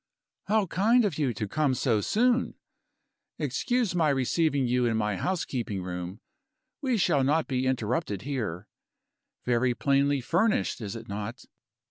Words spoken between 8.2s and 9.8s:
here. Very